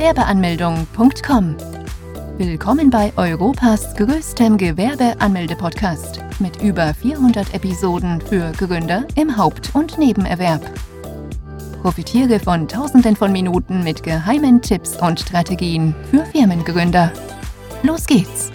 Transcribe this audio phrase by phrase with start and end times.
[0.00, 1.56] Gewerbeanmeldung.com.
[2.38, 10.62] Willkommen bei Europas größtem Gewerbeanmelde-Podcast mit über 400 Episoden für Gründer im Haupt- und Nebenerwerb.
[11.82, 17.12] Profitiere von Tausenden von Minuten mit geheimen Tipps und Strategien für Firmengründer.
[17.82, 18.50] Los geht's!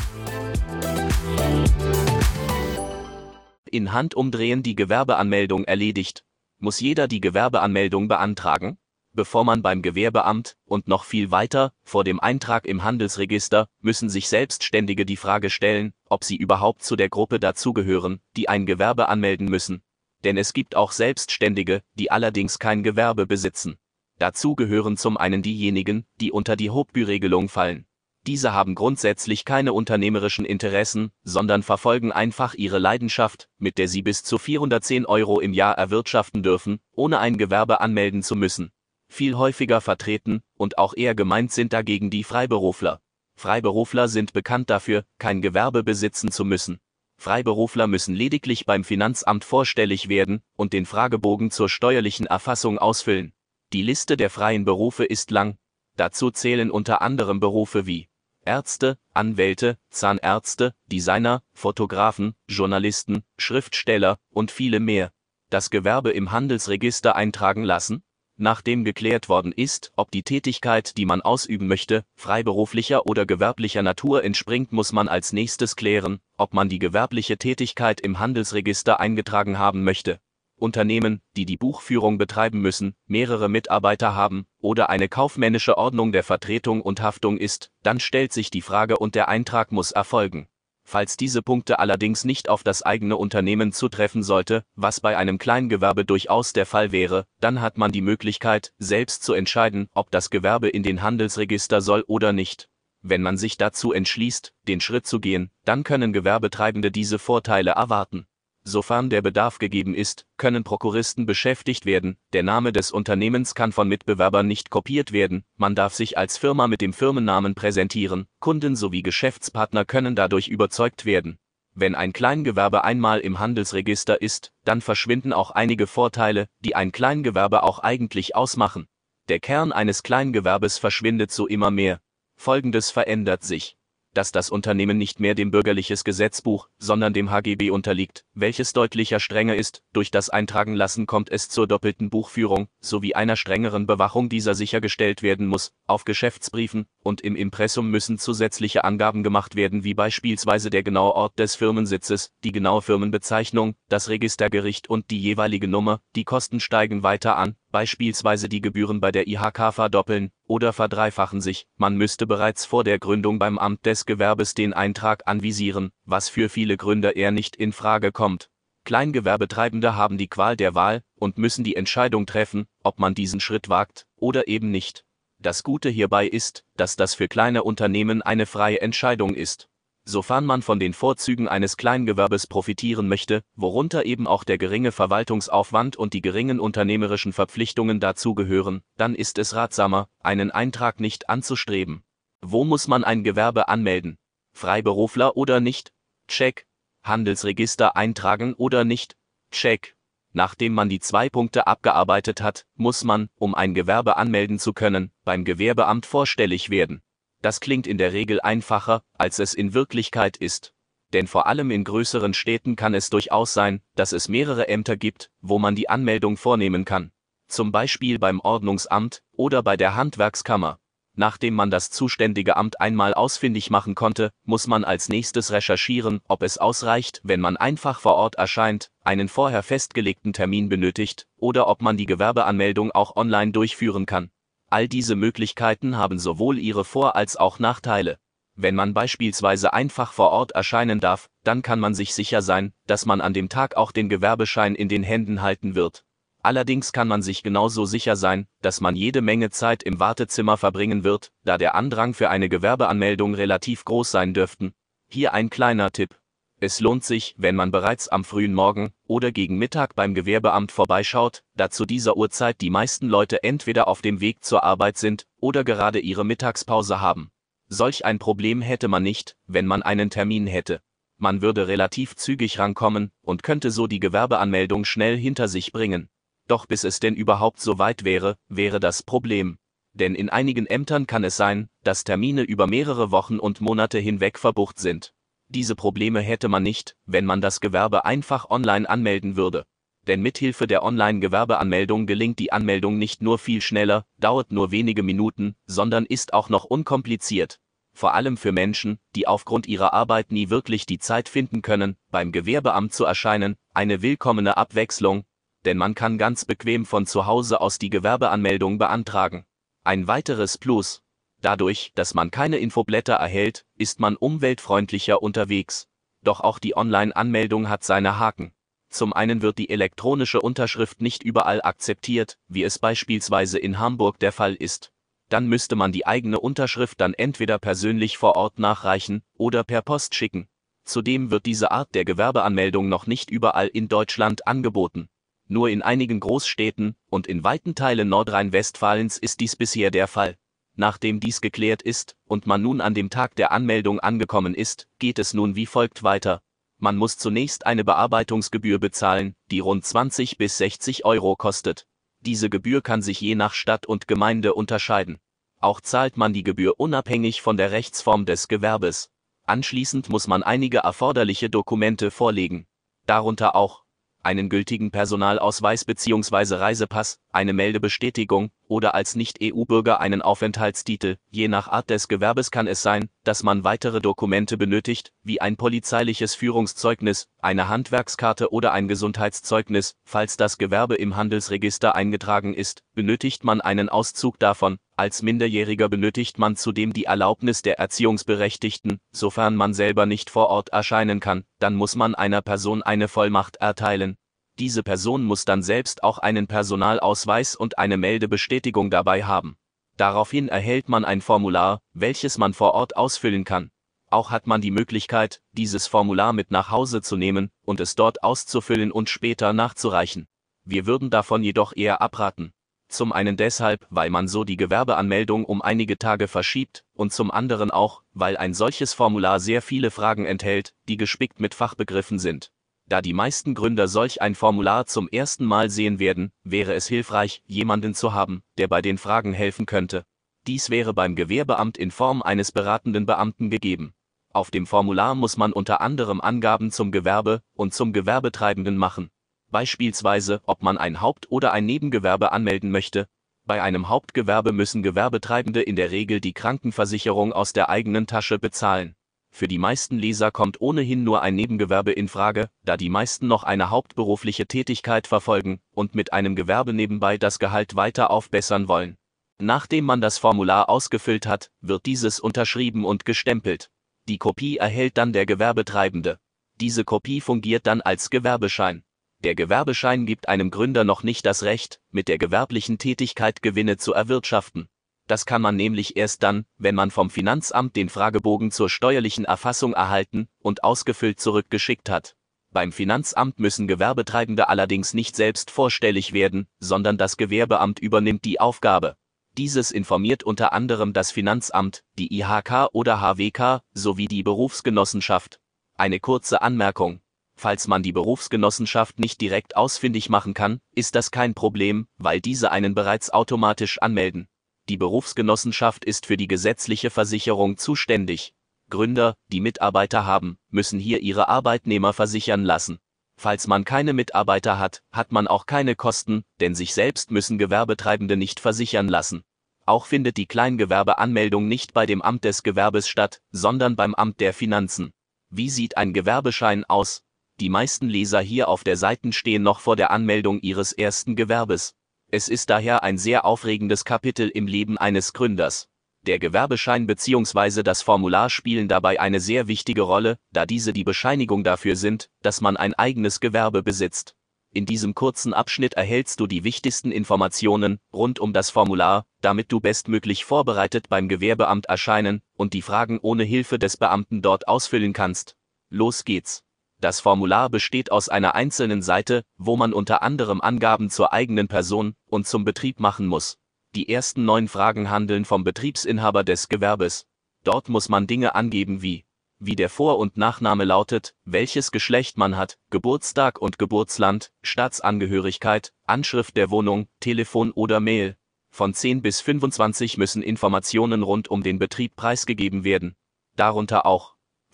[3.70, 6.24] In Handumdrehen die Gewerbeanmeldung erledigt.
[6.58, 8.80] Muss jeder die Gewerbeanmeldung beantragen?
[9.16, 14.28] Bevor man beim Gewerbeamt und noch viel weiter vor dem Eintrag im Handelsregister müssen sich
[14.28, 19.48] Selbstständige die Frage stellen, ob sie überhaupt zu der Gruppe dazugehören, die ein Gewerbe anmelden
[19.48, 19.82] müssen
[20.26, 23.78] denn es gibt auch Selbstständige, die allerdings kein Gewerbe besitzen.
[24.18, 27.86] Dazu gehören zum einen diejenigen, die unter die Hauptbüregelung fallen.
[28.26, 34.24] Diese haben grundsätzlich keine unternehmerischen Interessen, sondern verfolgen einfach ihre Leidenschaft, mit der sie bis
[34.24, 38.72] zu 410 Euro im Jahr erwirtschaften dürfen, ohne ein Gewerbe anmelden zu müssen.
[39.16, 43.00] Viel häufiger vertreten und auch eher gemeint sind dagegen die Freiberufler.
[43.38, 46.82] Freiberufler sind bekannt dafür, kein Gewerbe besitzen zu müssen.
[47.16, 53.32] Freiberufler müssen lediglich beim Finanzamt vorstellig werden und den Fragebogen zur steuerlichen Erfassung ausfüllen.
[53.72, 55.58] Die Liste der freien Berufe ist lang.
[55.96, 58.10] Dazu zählen unter anderem Berufe wie
[58.44, 65.14] Ärzte, Anwälte, Zahnärzte, Designer, Fotografen, Journalisten, Schriftsteller und viele mehr.
[65.50, 68.04] Das Gewerbe im Handelsregister eintragen lassen?
[68.38, 74.24] Nachdem geklärt worden ist, ob die Tätigkeit, die man ausüben möchte, freiberuflicher oder gewerblicher Natur
[74.24, 79.84] entspringt, muss man als nächstes klären, ob man die gewerbliche Tätigkeit im Handelsregister eingetragen haben
[79.84, 80.20] möchte.
[80.58, 86.82] Unternehmen, die die Buchführung betreiben müssen, mehrere Mitarbeiter haben oder eine kaufmännische Ordnung der Vertretung
[86.82, 90.48] und Haftung ist, dann stellt sich die Frage und der Eintrag muss erfolgen.
[90.88, 96.06] Falls diese Punkte allerdings nicht auf das eigene Unternehmen zutreffen sollte, was bei einem Kleingewerbe
[96.06, 100.70] durchaus der Fall wäre, dann hat man die Möglichkeit, selbst zu entscheiden, ob das Gewerbe
[100.70, 102.70] in den Handelsregister soll oder nicht.
[103.02, 108.28] Wenn man sich dazu entschließt, den Schritt zu gehen, dann können Gewerbetreibende diese Vorteile erwarten.
[108.68, 113.88] Sofern der Bedarf gegeben ist, können Prokuristen beschäftigt werden, der Name des Unternehmens kann von
[113.88, 119.04] Mitbewerbern nicht kopiert werden, man darf sich als Firma mit dem Firmennamen präsentieren, Kunden sowie
[119.04, 121.38] Geschäftspartner können dadurch überzeugt werden.
[121.76, 127.62] Wenn ein Kleingewerbe einmal im Handelsregister ist, dann verschwinden auch einige Vorteile, die ein Kleingewerbe
[127.62, 128.88] auch eigentlich ausmachen.
[129.30, 132.00] Der Kern eines Kleingewerbes verschwindet so immer mehr.
[132.36, 133.78] Folgendes verändert sich
[134.16, 139.56] dass das Unternehmen nicht mehr dem bürgerliches Gesetzbuch, sondern dem HGB unterliegt, welches deutlicher strenger
[139.56, 144.56] ist, durch das Eintragen lassen kommt es zur doppelten Buchführung, sowie einer strengeren Bewachung dieser
[144.56, 150.70] sichergestellt werden muss, auf Geschäftsbriefen und im Impressum müssen zusätzliche Angaben gemacht werden wie beispielsweise
[150.70, 156.24] der genaue Ort des Firmensitzes, die genaue Firmenbezeichnung, das Registergericht und die jeweilige Nummer, die
[156.24, 161.98] Kosten steigen weiter an, beispielsweise die Gebühren bei der IHK verdoppeln oder verdreifachen sich, man
[161.98, 166.78] müsste bereits vor der Gründung beim Amt des Gewerbes den Eintrag anvisieren, was für viele
[166.78, 168.50] Gründer eher nicht in Frage kommt.
[168.86, 173.68] Kleingewerbetreibende haben die Qual der Wahl und müssen die Entscheidung treffen, ob man diesen Schritt
[173.68, 175.04] wagt oder eben nicht.
[175.40, 179.68] Das Gute hierbei ist, dass das für kleine Unternehmen eine freie Entscheidung ist
[180.06, 185.98] sofern man von den Vorzügen eines Kleingewerbes profitieren möchte, worunter eben auch der geringe Verwaltungsaufwand
[185.98, 192.04] und die geringen unternehmerischen Verpflichtungen dazugehören, dann ist es ratsamer, einen Eintrag nicht anzustreben.
[192.42, 194.18] Wo muss man ein Gewerbe anmelden?
[194.54, 195.92] Freiberufler oder nicht?
[196.28, 196.68] Check.
[197.04, 199.18] Handelsregister eintragen oder nicht?
[199.52, 199.96] Check.
[200.32, 205.12] Nachdem man die zwei Punkte abgearbeitet hat, muss man, um ein Gewerbe anmelden zu können,
[205.24, 207.02] beim Gewerbeamt vorstellig werden.
[207.46, 210.74] Das klingt in der Regel einfacher, als es in Wirklichkeit ist.
[211.14, 215.30] Denn vor allem in größeren Städten kann es durchaus sein, dass es mehrere Ämter gibt,
[215.42, 217.12] wo man die Anmeldung vornehmen kann.
[217.48, 220.80] Zum Beispiel beim Ordnungsamt oder bei der Handwerkskammer.
[221.14, 226.42] Nachdem man das zuständige Amt einmal ausfindig machen konnte, muss man als nächstes recherchieren, ob
[226.42, 231.84] es ausreicht, wenn man einfach vor Ort erscheint, einen vorher festgelegten Termin benötigt, oder ob
[231.84, 234.32] man die Gewerbeanmeldung auch online durchführen kann.
[234.70, 238.18] All diese Möglichkeiten haben sowohl ihre Vor- als auch Nachteile.
[238.56, 243.06] Wenn man beispielsweise einfach vor Ort erscheinen darf, dann kann man sich sicher sein, dass
[243.06, 246.06] man an dem Tag auch den Gewerbeschein in den Händen halten wird.
[246.42, 251.04] Allerdings kann man sich genauso sicher sein, dass man jede Menge Zeit im Wartezimmer verbringen
[251.04, 254.74] wird, da der Andrang für eine Gewerbeanmeldung relativ groß sein dürften.
[255.10, 256.18] Hier ein kleiner Tipp.
[256.66, 261.44] Es lohnt sich, wenn man bereits am frühen Morgen oder gegen Mittag beim Gewerbeamt vorbeischaut,
[261.56, 265.64] da zu dieser Uhrzeit die meisten Leute entweder auf dem Weg zur Arbeit sind oder
[265.64, 267.30] gerade ihre Mittagspause haben.
[267.68, 270.82] Solch ein Problem hätte man nicht, wenn man einen Termin hätte.
[271.20, 276.10] Man würde relativ zügig rankommen und könnte so die Gewerbeanmeldung schnell hinter sich bringen.
[276.48, 279.60] Doch bis es denn überhaupt so weit wäre, wäre das Problem.
[279.94, 284.40] Denn in einigen Ämtern kann es sein, dass Termine über mehrere Wochen und Monate hinweg
[284.40, 285.14] verbucht sind.
[285.56, 289.66] Diese Probleme hätte man nicht, wenn man das Gewerbe einfach online anmelden würde.
[290.06, 295.56] Denn mithilfe der Online-Gewerbeanmeldung gelingt die Anmeldung nicht nur viel schneller, dauert nur wenige Minuten,
[295.66, 297.62] sondern ist auch noch unkompliziert.
[297.94, 302.34] Vor allem für Menschen, die aufgrund ihrer Arbeit nie wirklich die Zeit finden können, beim
[302.34, 305.24] Gewerbeamt zu erscheinen, eine willkommene Abwechslung,
[305.64, 309.46] denn man kann ganz bequem von zu Hause aus die Gewerbeanmeldung beantragen.
[309.86, 311.02] Ein weiteres Plus.
[311.46, 315.88] Dadurch, dass man keine Infoblätter erhält, ist man umweltfreundlicher unterwegs.
[316.24, 318.52] Doch auch die Online-Anmeldung hat seine Haken.
[318.90, 324.32] Zum einen wird die elektronische Unterschrift nicht überall akzeptiert, wie es beispielsweise in Hamburg der
[324.32, 324.92] Fall ist.
[325.30, 330.16] Dann müsste man die eigene Unterschrift dann entweder persönlich vor Ort nachreichen oder per Post
[330.16, 330.48] schicken.
[330.84, 335.10] Zudem wird diese Art der Gewerbeanmeldung noch nicht überall in Deutschland angeboten.
[335.48, 340.38] Nur in einigen Großstädten und in weiten Teilen Nordrhein-Westfalens ist dies bisher der Fall.
[340.76, 345.20] Nachdem dies geklärt ist und man nun an dem Tag der Anmeldung angekommen ist, geht
[345.20, 346.42] es nun wie folgt weiter.
[346.78, 351.88] Man muss zunächst eine Bearbeitungsgebühr bezahlen, die rund 20 bis 60 Euro kostet.
[352.20, 355.20] Diese Gebühr kann sich je nach Stadt und Gemeinde unterscheiden.
[355.62, 359.10] Auch zahlt man die Gebühr unabhängig von der Rechtsform des Gewerbes.
[359.46, 362.68] Anschließend muss man einige erforderliche Dokumente vorlegen.
[363.06, 363.84] Darunter auch
[364.24, 366.56] einen gültigen Personalausweis bzw.
[366.56, 371.18] Reisepass, eine Meldebestätigung oder als Nicht-EU-Bürger einen Aufenthaltstitel.
[371.30, 375.58] Je nach Art des Gewerbes kann es sein, dass man weitere Dokumente benötigt, wie ein
[375.58, 379.96] polizeiliches Führungszeugnis, eine Handwerkskarte oder ein Gesundheitszeugnis.
[380.06, 384.78] Falls das Gewerbe im Handelsregister eingetragen ist, benötigt man einen Auszug davon.
[384.98, 390.70] Als Minderjähriger benötigt man zudem die Erlaubnis der Erziehungsberechtigten, sofern man selber nicht vor Ort
[390.70, 394.18] erscheinen kann, dann muss man einer Person eine Vollmacht erteilen.
[394.58, 399.58] Diese Person muss dann selbst auch einen Personalausweis und eine Meldebestätigung dabei haben.
[399.98, 403.72] Daraufhin erhält man ein Formular, welches man vor Ort ausfüllen kann.
[404.10, 408.24] Auch hat man die Möglichkeit, dieses Formular mit nach Hause zu nehmen und es dort
[408.24, 410.28] auszufüllen und später nachzureichen.
[410.64, 412.54] Wir würden davon jedoch eher abraten.
[412.88, 417.72] Zum einen deshalb, weil man so die Gewerbeanmeldung um einige Tage verschiebt, und zum anderen
[417.72, 422.52] auch, weil ein solches Formular sehr viele Fragen enthält, die gespickt mit Fachbegriffen sind.
[422.88, 427.42] Da die meisten Gründer solch ein Formular zum ersten Mal sehen werden, wäre es hilfreich,
[427.48, 430.06] jemanden zu haben, der bei den Fragen helfen könnte.
[430.46, 433.96] Dies wäre beim Gewerbeamt in Form eines beratenden Beamten gegeben.
[434.32, 439.10] Auf dem Formular muss man unter anderem Angaben zum Gewerbe und zum Gewerbetreibenden machen.
[439.50, 443.08] Beispielsweise, ob man ein Haupt- oder ein Nebengewerbe anmelden möchte.
[443.46, 448.96] Bei einem Hauptgewerbe müssen Gewerbetreibende in der Regel die Krankenversicherung aus der eigenen Tasche bezahlen.
[449.36, 453.44] Für die meisten Leser kommt ohnehin nur ein Nebengewerbe in Frage, da die meisten noch
[453.44, 458.96] eine hauptberufliche Tätigkeit verfolgen und mit einem Gewerbe nebenbei das Gehalt weiter aufbessern wollen.
[459.38, 463.70] Nachdem man das Formular ausgefüllt hat, wird dieses unterschrieben und gestempelt.
[464.08, 466.18] Die Kopie erhält dann der Gewerbetreibende.
[466.62, 468.86] Diese Kopie fungiert dann als Gewerbeschein.
[469.26, 473.92] Der Gewerbeschein gibt einem Gründer noch nicht das Recht, mit der gewerblichen Tätigkeit Gewinne zu
[473.92, 474.70] erwirtschaften.
[475.08, 479.74] Das kann man nämlich erst dann, wenn man vom Finanzamt den Fragebogen zur steuerlichen Erfassung
[479.74, 482.16] erhalten und ausgefüllt zurückgeschickt hat.
[482.52, 488.96] Beim Finanzamt müssen Gewerbetreibende allerdings nicht selbst vorstellig werden, sondern das Gewerbeamt übernimmt die Aufgabe.
[489.38, 495.42] Dieses informiert unter anderem das Finanzamt, die IHK oder HWK sowie die Berufsgenossenschaft.
[495.76, 497.02] Eine kurze Anmerkung.
[497.36, 502.52] Falls man die Berufsgenossenschaft nicht direkt ausfindig machen kann, ist das kein Problem, weil diese
[502.52, 504.30] einen bereits automatisch anmelden.
[504.68, 508.34] Die Berufsgenossenschaft ist für die gesetzliche Versicherung zuständig.
[508.72, 512.80] Gründer, die Mitarbeiter haben, müssen hier ihre Arbeitnehmer versichern lassen.
[513.16, 518.18] Falls man keine Mitarbeiter hat, hat man auch keine Kosten, denn sich selbst müssen Gewerbetreibende
[518.18, 519.24] nicht versichern lassen.
[519.68, 524.34] Auch findet die Kleingewerbeanmeldung nicht bei dem Amt des Gewerbes statt, sondern beim Amt der
[524.34, 524.94] Finanzen.
[525.30, 527.04] Wie sieht ein Gewerbeschein aus?
[527.40, 531.76] Die meisten Leser hier auf der Seite stehen noch vor der Anmeldung ihres ersten Gewerbes.
[532.12, 535.68] Es ist daher ein sehr aufregendes Kapitel im Leben eines Gründers.
[536.04, 537.64] Der Gewerbeschein bzw.
[537.64, 542.42] das Formular spielen dabei eine sehr wichtige Rolle, da diese die Bescheinigung dafür sind, dass
[542.42, 544.16] man ein eigenes Gewerbe besitzt.
[544.54, 549.60] In diesem kurzen Abschnitt erhältst du die wichtigsten Informationen rund um das Formular, damit du
[549.60, 555.36] bestmöglich vorbereitet beim Gewerbeamt erscheinen und die Fragen ohne Hilfe des Beamten dort ausfüllen kannst.
[555.70, 556.45] Los geht's.
[556.86, 561.96] Das Formular besteht aus einer einzelnen Seite, wo man unter anderem Angaben zur eigenen Person
[562.06, 563.40] und zum Betrieb machen muss.
[563.74, 567.08] Die ersten neun Fragen handeln vom Betriebsinhaber des Gewerbes.
[567.44, 569.04] Dort muss man Dinge angeben wie
[569.40, 576.38] wie der Vor- und Nachname lautet, welches Geschlecht man hat, Geburtstag und Geburtsland, Staatsangehörigkeit, Anschrift
[576.38, 578.16] der Wohnung, Telefon oder Mail,
[578.52, 582.96] Von 10 bis 25 müssen Informationen rund um den Betrieb preisgegeben werden,
[583.36, 584.15] darunter auch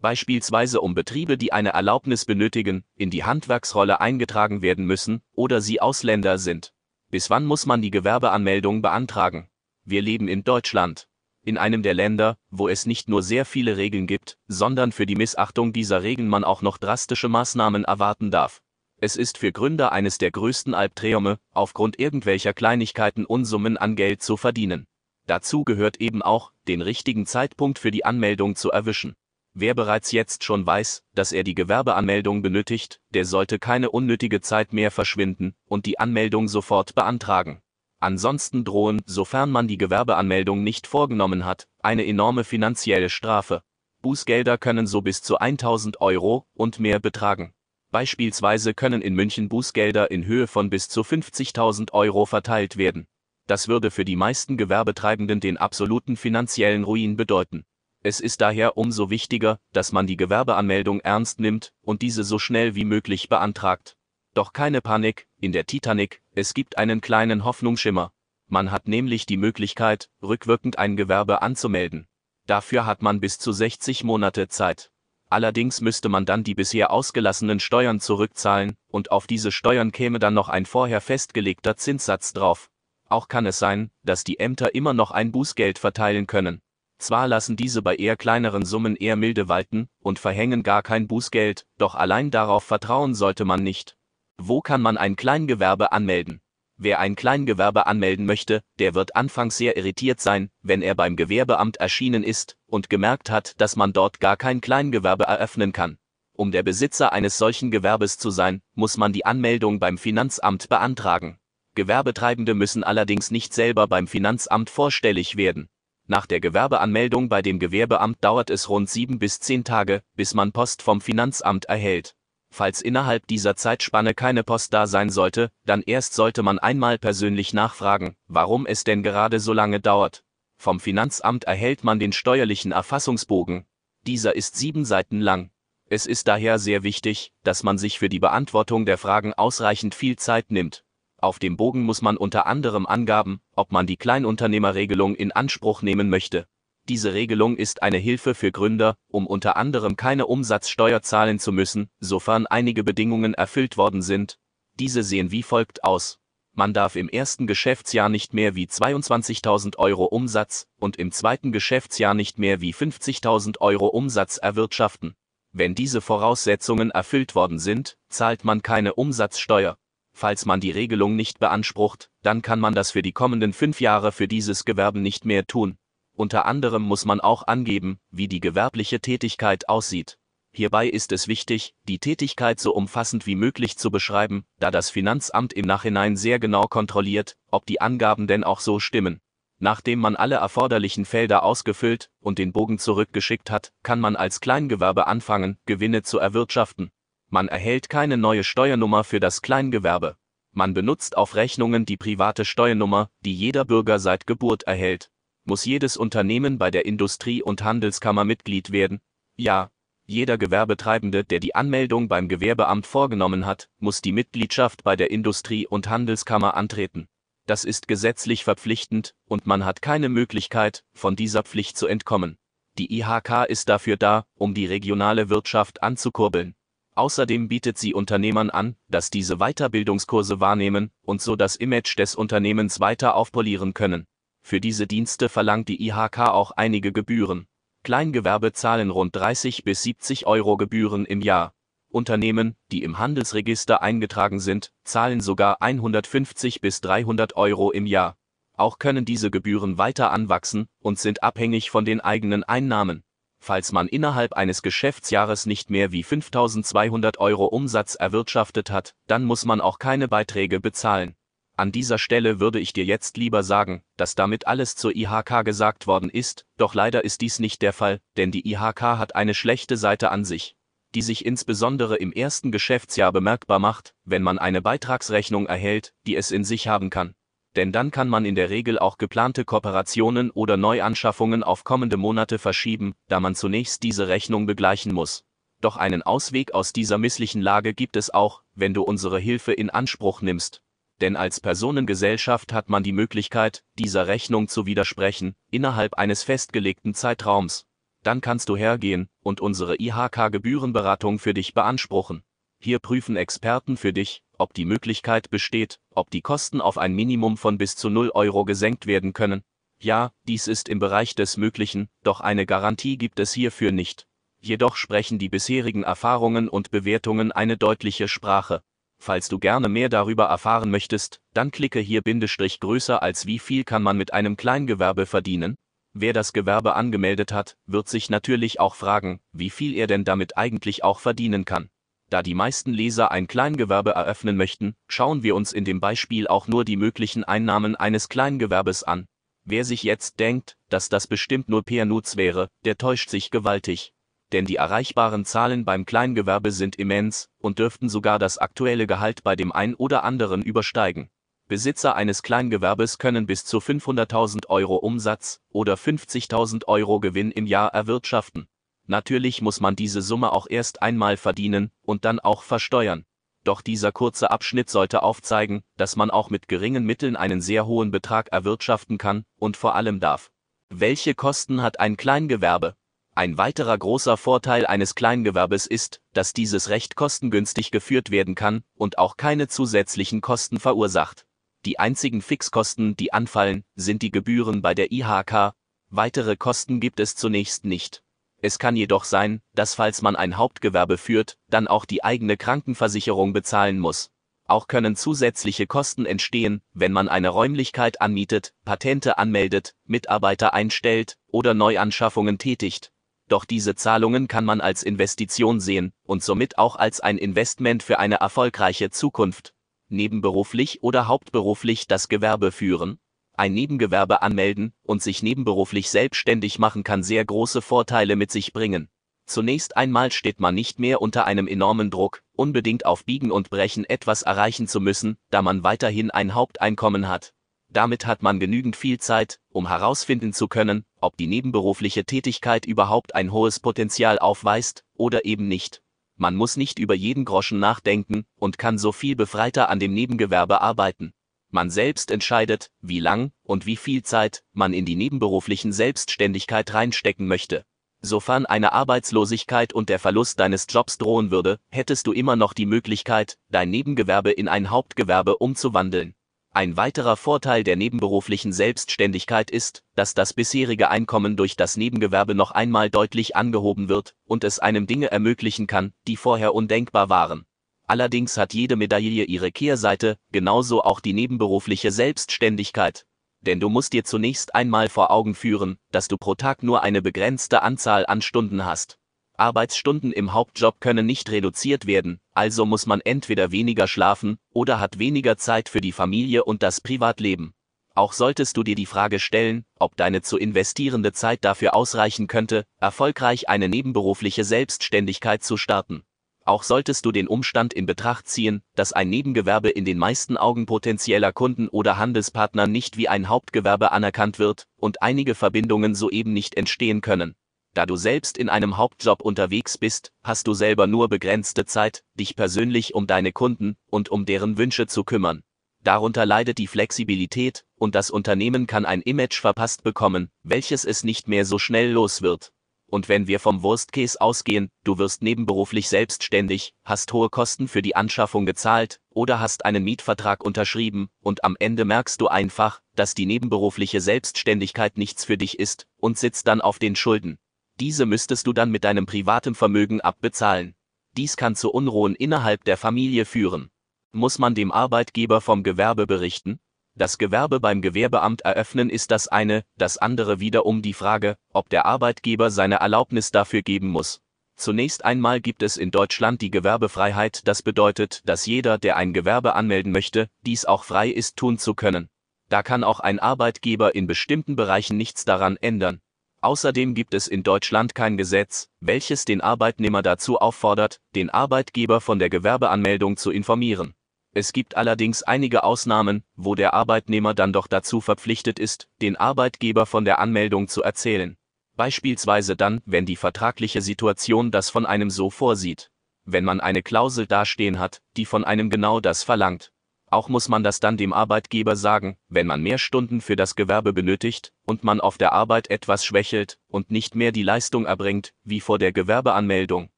[0.00, 5.80] beispielsweise um Betriebe, die eine Erlaubnis benötigen, in die Handwerksrolle eingetragen werden müssen oder sie
[5.80, 6.72] Ausländer sind.
[7.10, 9.48] Bis wann muss man die Gewerbeanmeldung beantragen?
[9.84, 11.08] Wir leben in Deutschland.
[11.42, 15.16] In einem der Länder, wo es nicht nur sehr viele Regeln gibt, sondern für die
[15.16, 18.60] Missachtung dieser Regeln man auch noch drastische Maßnahmen erwarten darf.
[18.98, 24.36] Es ist für Gründer eines der größten Albträume, aufgrund irgendwelcher Kleinigkeiten Unsummen an Geld zu
[24.36, 24.86] verdienen.
[25.26, 29.14] Dazu gehört eben auch, den richtigen Zeitpunkt für die Anmeldung zu erwischen.
[29.60, 34.72] Wer bereits jetzt schon weiß, dass er die Gewerbeanmeldung benötigt, der sollte keine unnötige Zeit
[34.72, 37.60] mehr verschwinden und die Anmeldung sofort beantragen.
[37.98, 43.62] Ansonsten drohen, sofern man die Gewerbeanmeldung nicht vorgenommen hat, eine enorme finanzielle Strafe.
[44.00, 47.52] Bußgelder können so bis zu 1000 Euro und mehr betragen.
[47.90, 53.08] Beispielsweise können in München Bußgelder in Höhe von bis zu 50.000 Euro verteilt werden.
[53.46, 57.66] Das würde für die meisten Gewerbetreibenden den absoluten finanziellen Ruin bedeuten.
[58.02, 62.74] Es ist daher umso wichtiger, dass man die Gewerbeanmeldung ernst nimmt und diese so schnell
[62.74, 63.98] wie möglich beantragt.
[64.32, 68.12] Doch keine Panik, in der Titanic, es gibt einen kleinen Hoffnungsschimmer.
[68.46, 72.06] Man hat nämlich die Möglichkeit, rückwirkend ein Gewerbe anzumelden.
[72.46, 74.90] Dafür hat man bis zu 60 Monate Zeit.
[75.28, 80.34] Allerdings müsste man dann die bisher ausgelassenen Steuern zurückzahlen, und auf diese Steuern käme dann
[80.34, 82.70] noch ein vorher festgelegter Zinssatz drauf.
[83.08, 86.62] Auch kann es sein, dass die Ämter immer noch ein Bußgeld verteilen können.
[87.00, 91.64] Zwar lassen diese bei eher kleineren Summen eher milde walten und verhängen gar kein Bußgeld,
[91.78, 93.96] doch allein darauf vertrauen sollte man nicht.
[94.36, 96.42] Wo kann man ein Kleingewerbe anmelden?
[96.76, 101.78] Wer ein Kleingewerbe anmelden möchte, der wird anfangs sehr irritiert sein, wenn er beim Gewerbeamt
[101.78, 105.96] erschienen ist und gemerkt hat, dass man dort gar kein Kleingewerbe eröffnen kann.
[106.34, 111.38] Um der Besitzer eines solchen Gewerbes zu sein, muss man die Anmeldung beim Finanzamt beantragen.
[111.74, 115.70] Gewerbetreibende müssen allerdings nicht selber beim Finanzamt vorstellig werden.
[116.10, 120.50] Nach der Gewerbeanmeldung bei dem Gewerbeamt dauert es rund sieben bis zehn Tage, bis man
[120.50, 122.16] Post vom Finanzamt erhält.
[122.52, 127.54] Falls innerhalb dieser Zeitspanne keine Post da sein sollte, dann erst sollte man einmal persönlich
[127.54, 130.24] nachfragen, warum es denn gerade so lange dauert.
[130.58, 133.64] Vom Finanzamt erhält man den steuerlichen Erfassungsbogen.
[134.04, 135.52] Dieser ist sieben Seiten lang.
[135.88, 140.16] Es ist daher sehr wichtig, dass man sich für die Beantwortung der Fragen ausreichend viel
[140.16, 140.82] Zeit nimmt.
[141.22, 146.08] Auf dem Bogen muss man unter anderem angaben, ob man die Kleinunternehmerregelung in Anspruch nehmen
[146.08, 146.46] möchte.
[146.88, 151.90] Diese Regelung ist eine Hilfe für Gründer, um unter anderem keine Umsatzsteuer zahlen zu müssen,
[152.00, 154.38] sofern einige Bedingungen erfüllt worden sind.
[154.78, 156.18] Diese sehen wie folgt aus.
[156.54, 162.14] Man darf im ersten Geschäftsjahr nicht mehr wie 22.000 Euro Umsatz und im zweiten Geschäftsjahr
[162.14, 165.14] nicht mehr wie 50.000 Euro Umsatz erwirtschaften.
[165.52, 169.76] Wenn diese Voraussetzungen erfüllt worden sind, zahlt man keine Umsatzsteuer.
[170.12, 174.12] Falls man die Regelung nicht beansprucht, dann kann man das für die kommenden fünf Jahre
[174.12, 175.78] für dieses Gewerbe nicht mehr tun.
[176.14, 180.18] Unter anderem muss man auch angeben, wie die gewerbliche Tätigkeit aussieht.
[180.52, 185.52] Hierbei ist es wichtig, die Tätigkeit so umfassend wie möglich zu beschreiben, da das Finanzamt
[185.52, 189.20] im Nachhinein sehr genau kontrolliert, ob die Angaben denn auch so stimmen.
[189.60, 195.06] Nachdem man alle erforderlichen Felder ausgefüllt und den Bogen zurückgeschickt hat, kann man als Kleingewerbe
[195.06, 196.90] anfangen, Gewinne zu erwirtschaften.
[197.30, 200.16] Man erhält keine neue Steuernummer für das Kleingewerbe.
[200.52, 205.12] Man benutzt auf Rechnungen die private Steuernummer, die jeder Bürger seit Geburt erhält.
[205.44, 209.00] Muss jedes Unternehmen bei der Industrie- und Handelskammer Mitglied werden?
[209.36, 209.70] Ja.
[210.06, 215.68] Jeder Gewerbetreibende, der die Anmeldung beim Gewerbeamt vorgenommen hat, muss die Mitgliedschaft bei der Industrie-
[215.68, 217.06] und Handelskammer antreten.
[217.46, 222.38] Das ist gesetzlich verpflichtend, und man hat keine Möglichkeit, von dieser Pflicht zu entkommen.
[222.76, 226.56] Die IHK ist dafür da, um die regionale Wirtschaft anzukurbeln.
[227.00, 232.78] Außerdem bietet sie Unternehmern an, dass diese Weiterbildungskurse wahrnehmen und so das Image des Unternehmens
[232.78, 234.06] weiter aufpolieren können.
[234.42, 237.46] Für diese Dienste verlangt die IHK auch einige Gebühren.
[237.84, 241.54] Kleingewerbe zahlen rund 30 bis 70 Euro Gebühren im Jahr.
[241.88, 248.18] Unternehmen, die im Handelsregister eingetragen sind, zahlen sogar 150 bis 300 Euro im Jahr.
[248.58, 253.04] Auch können diese Gebühren weiter anwachsen und sind abhängig von den eigenen Einnahmen.
[253.42, 259.46] Falls man innerhalb eines Geschäftsjahres nicht mehr wie 5200 Euro Umsatz erwirtschaftet hat, dann muss
[259.46, 261.16] man auch keine Beiträge bezahlen.
[261.56, 265.86] An dieser Stelle würde ich dir jetzt lieber sagen, dass damit alles zur IHK gesagt
[265.86, 269.76] worden ist, doch leider ist dies nicht der Fall, denn die IHK hat eine schlechte
[269.76, 270.56] Seite an sich,
[270.94, 276.30] die sich insbesondere im ersten Geschäftsjahr bemerkbar macht, wenn man eine Beitragsrechnung erhält, die es
[276.30, 277.14] in sich haben kann.
[277.56, 282.38] Denn dann kann man in der Regel auch geplante Kooperationen oder Neuanschaffungen auf kommende Monate
[282.38, 285.24] verschieben, da man zunächst diese Rechnung begleichen muss.
[285.60, 289.68] Doch einen Ausweg aus dieser misslichen Lage gibt es auch, wenn du unsere Hilfe in
[289.68, 290.62] Anspruch nimmst,
[291.00, 297.66] denn als Personengesellschaft hat man die Möglichkeit, dieser Rechnung zu widersprechen, innerhalb eines festgelegten Zeitraums.
[298.02, 302.22] Dann kannst du hergehen und unsere IHK-Gebührenberatung für dich beanspruchen.
[302.62, 307.38] Hier prüfen Experten für dich, ob die Möglichkeit besteht, ob die Kosten auf ein Minimum
[307.38, 309.42] von bis zu 0 Euro gesenkt werden können.
[309.80, 314.06] Ja, dies ist im Bereich des Möglichen, doch eine Garantie gibt es hierfür nicht.
[314.40, 318.62] Jedoch sprechen die bisherigen Erfahrungen und Bewertungen eine deutliche Sprache.
[318.98, 323.64] Falls du gerne mehr darüber erfahren möchtest, dann klicke hier Bindestrich größer als wie viel
[323.64, 325.56] kann man mit einem Kleingewerbe verdienen?
[325.94, 330.36] Wer das Gewerbe angemeldet hat, wird sich natürlich auch fragen, wie viel er denn damit
[330.36, 331.70] eigentlich auch verdienen kann.
[332.10, 336.48] Da die meisten Leser ein Kleingewerbe eröffnen möchten, schauen wir uns in dem Beispiel auch
[336.48, 339.06] nur die möglichen Einnahmen eines Kleingewerbes an.
[339.44, 343.94] Wer sich jetzt denkt, dass das bestimmt nur per Nutz wäre, der täuscht sich gewaltig
[344.32, 349.36] denn die erreichbaren Zahlen beim Kleingewerbe sind immens und dürften sogar das aktuelle Gehalt bei
[349.36, 351.10] dem ein oder anderen übersteigen.
[351.48, 357.74] Besitzer eines Kleingewerbes können bis zu 500.000 Euro Umsatz oder 50.000 Euro Gewinn im Jahr
[357.74, 358.46] erwirtschaften.
[358.90, 363.04] Natürlich muss man diese Summe auch erst einmal verdienen und dann auch versteuern.
[363.44, 367.92] Doch dieser kurze Abschnitt sollte aufzeigen, dass man auch mit geringen Mitteln einen sehr hohen
[367.92, 370.32] Betrag erwirtschaften kann und vor allem darf.
[370.70, 372.74] Welche Kosten hat ein Kleingewerbe?
[373.14, 378.98] Ein weiterer großer Vorteil eines Kleingewerbes ist, dass dieses recht kostengünstig geführt werden kann und
[378.98, 381.26] auch keine zusätzlichen Kosten verursacht.
[381.64, 385.52] Die einzigen Fixkosten, die anfallen, sind die Gebühren bei der IHK,
[385.90, 388.02] weitere Kosten gibt es zunächst nicht.
[388.42, 393.32] Es kann jedoch sein, dass falls man ein Hauptgewerbe führt, dann auch die eigene Krankenversicherung
[393.32, 394.10] bezahlen muss.
[394.46, 401.54] Auch können zusätzliche Kosten entstehen, wenn man eine Räumlichkeit anmietet, Patente anmeldet, Mitarbeiter einstellt oder
[401.54, 402.92] Neuanschaffungen tätigt.
[403.28, 408.00] Doch diese Zahlungen kann man als Investition sehen und somit auch als ein Investment für
[408.00, 409.54] eine erfolgreiche Zukunft.
[409.88, 412.98] Nebenberuflich oder hauptberuflich das Gewerbe führen,
[413.40, 418.90] ein Nebengewerbe anmelden und sich nebenberuflich selbstständig machen kann sehr große Vorteile mit sich bringen.
[419.24, 423.84] Zunächst einmal steht man nicht mehr unter einem enormen Druck, unbedingt auf Biegen und Brechen
[423.84, 427.32] etwas erreichen zu müssen, da man weiterhin ein Haupteinkommen hat.
[427.68, 433.14] Damit hat man genügend viel Zeit, um herausfinden zu können, ob die nebenberufliche Tätigkeit überhaupt
[433.14, 435.80] ein hohes Potenzial aufweist oder eben nicht.
[436.16, 440.60] Man muss nicht über jeden Groschen nachdenken und kann so viel befreiter an dem Nebengewerbe
[440.60, 441.14] arbeiten.
[441.50, 447.26] Man selbst entscheidet, wie lang und wie viel Zeit man in die nebenberuflichen Selbstständigkeit reinstecken
[447.26, 447.64] möchte.
[448.02, 452.66] Sofern eine Arbeitslosigkeit und der Verlust deines Jobs drohen würde, hättest du immer noch die
[452.66, 456.14] Möglichkeit, dein Nebengewerbe in ein Hauptgewerbe umzuwandeln.
[456.52, 462.50] Ein weiterer Vorteil der nebenberuflichen Selbstständigkeit ist, dass das bisherige Einkommen durch das Nebengewerbe noch
[462.50, 467.44] einmal deutlich angehoben wird und es einem Dinge ermöglichen kann, die vorher undenkbar waren.
[467.90, 473.04] Allerdings hat jede Medaille ihre Kehrseite, genauso auch die nebenberufliche Selbstständigkeit.
[473.40, 477.02] Denn du musst dir zunächst einmal vor Augen führen, dass du pro Tag nur eine
[477.02, 478.96] begrenzte Anzahl an Stunden hast.
[479.36, 485.00] Arbeitsstunden im Hauptjob können nicht reduziert werden, also muss man entweder weniger schlafen oder hat
[485.00, 487.54] weniger Zeit für die Familie und das Privatleben.
[487.96, 492.66] Auch solltest du dir die Frage stellen, ob deine zu investierende Zeit dafür ausreichen könnte,
[492.78, 496.04] erfolgreich eine nebenberufliche Selbstständigkeit zu starten.
[496.50, 500.66] Auch solltest du den Umstand in Betracht ziehen, dass ein Nebengewerbe in den meisten Augen
[500.66, 506.56] potenzieller Kunden oder Handelspartner nicht wie ein Hauptgewerbe anerkannt wird und einige Verbindungen soeben nicht
[506.56, 507.36] entstehen können.
[507.72, 512.34] Da du selbst in einem Hauptjob unterwegs bist, hast du selber nur begrenzte Zeit, dich
[512.34, 515.44] persönlich um deine Kunden und um deren Wünsche zu kümmern.
[515.84, 521.28] Darunter leidet die Flexibilität, und das Unternehmen kann ein Image verpasst bekommen, welches es nicht
[521.28, 522.50] mehr so schnell los wird.
[522.90, 527.82] Und wenn wir vom Worst Case ausgehen, du wirst nebenberuflich selbstständig, hast hohe Kosten für
[527.82, 533.14] die Anschaffung gezahlt oder hast einen Mietvertrag unterschrieben und am Ende merkst du einfach, dass
[533.14, 537.38] die nebenberufliche Selbstständigkeit nichts für dich ist und sitzt dann auf den Schulden.
[537.78, 540.74] Diese müsstest du dann mit deinem privaten Vermögen abbezahlen.
[541.16, 543.70] Dies kann zu Unruhen innerhalb der Familie führen.
[544.10, 546.58] Muss man dem Arbeitgeber vom Gewerbe berichten?
[547.00, 551.86] Das Gewerbe beim Gewerbeamt eröffnen ist das eine, das andere wiederum die Frage, ob der
[551.86, 554.20] Arbeitgeber seine Erlaubnis dafür geben muss.
[554.56, 559.54] Zunächst einmal gibt es in Deutschland die Gewerbefreiheit, das bedeutet, dass jeder, der ein Gewerbe
[559.54, 562.10] anmelden möchte, dies auch frei ist tun zu können.
[562.50, 566.02] Da kann auch ein Arbeitgeber in bestimmten Bereichen nichts daran ändern.
[566.42, 572.18] Außerdem gibt es in Deutschland kein Gesetz, welches den Arbeitnehmer dazu auffordert, den Arbeitgeber von
[572.18, 573.94] der Gewerbeanmeldung zu informieren.
[574.32, 579.86] Es gibt allerdings einige Ausnahmen, wo der Arbeitnehmer dann doch dazu verpflichtet ist, den Arbeitgeber
[579.86, 581.36] von der Anmeldung zu erzählen.
[581.76, 585.90] Beispielsweise dann, wenn die vertragliche Situation das von einem so vorsieht.
[586.24, 589.72] Wenn man eine Klausel dastehen hat, die von einem genau das verlangt.
[590.06, 593.92] Auch muss man das dann dem Arbeitgeber sagen, wenn man mehr Stunden für das Gewerbe
[593.92, 598.60] benötigt und man auf der Arbeit etwas schwächelt und nicht mehr die Leistung erbringt, wie
[598.60, 599.90] vor der Gewerbeanmeldung.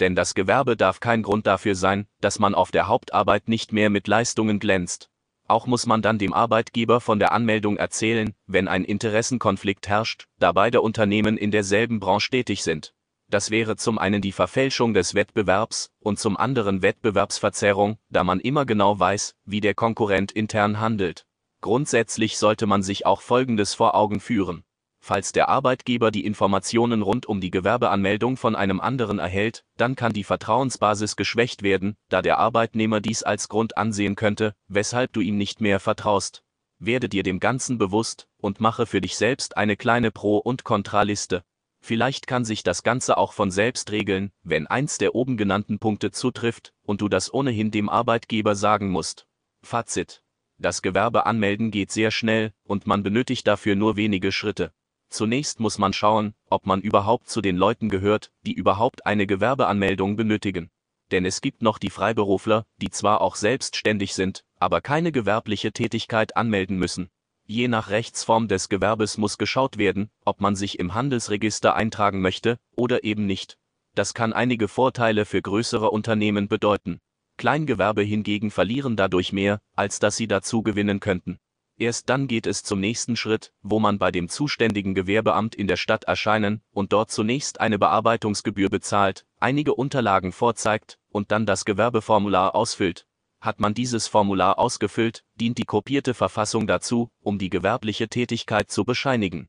[0.00, 3.90] Denn das Gewerbe darf kein Grund dafür sein, dass man auf der Hauptarbeit nicht mehr
[3.90, 5.10] mit Leistungen glänzt.
[5.48, 10.52] Auch muss man dann dem Arbeitgeber von der Anmeldung erzählen, wenn ein Interessenkonflikt herrscht, da
[10.52, 12.94] beide Unternehmen in derselben Branche tätig sind.
[13.30, 18.66] Das wäre zum einen die Verfälschung des Wettbewerbs und zum anderen Wettbewerbsverzerrung, da man immer
[18.66, 21.26] genau weiß, wie der Konkurrent intern handelt.
[21.60, 24.64] Grundsätzlich sollte man sich auch Folgendes vor Augen führen.
[25.08, 30.12] Falls der Arbeitgeber die Informationen rund um die Gewerbeanmeldung von einem anderen erhält, dann kann
[30.12, 35.38] die Vertrauensbasis geschwächt werden, da der Arbeitnehmer dies als Grund ansehen könnte, weshalb du ihm
[35.38, 36.42] nicht mehr vertraust.
[36.78, 41.42] Werde dir dem Ganzen bewusst und mache für dich selbst eine kleine Pro- und Kontraliste.
[41.80, 46.10] Vielleicht kann sich das Ganze auch von selbst regeln, wenn eins der oben genannten Punkte
[46.10, 49.26] zutrifft und du das ohnehin dem Arbeitgeber sagen musst.
[49.62, 50.22] Fazit.
[50.58, 54.70] Das Gewerbe anmelden geht sehr schnell und man benötigt dafür nur wenige Schritte.
[55.08, 60.16] Zunächst muss man schauen, ob man überhaupt zu den Leuten gehört, die überhaupt eine Gewerbeanmeldung
[60.16, 60.70] benötigen.
[61.10, 66.36] Denn es gibt noch die Freiberufler, die zwar auch selbstständig sind, aber keine gewerbliche Tätigkeit
[66.36, 67.08] anmelden müssen.
[67.46, 72.58] Je nach Rechtsform des Gewerbes muss geschaut werden, ob man sich im Handelsregister eintragen möchte
[72.76, 73.56] oder eben nicht.
[73.94, 77.00] Das kann einige Vorteile für größere Unternehmen bedeuten.
[77.38, 81.38] Kleingewerbe hingegen verlieren dadurch mehr, als dass sie dazu gewinnen könnten.
[81.80, 85.76] Erst dann geht es zum nächsten Schritt, wo man bei dem zuständigen Gewerbeamt in der
[85.76, 92.56] Stadt erscheinen und dort zunächst eine Bearbeitungsgebühr bezahlt, einige Unterlagen vorzeigt und dann das Gewerbeformular
[92.56, 93.06] ausfüllt.
[93.40, 98.84] Hat man dieses Formular ausgefüllt, dient die kopierte Verfassung dazu, um die gewerbliche Tätigkeit zu
[98.84, 99.48] bescheinigen.